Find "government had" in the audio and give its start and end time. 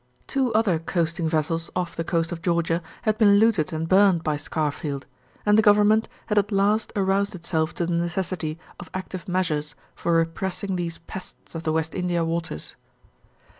5.61-6.39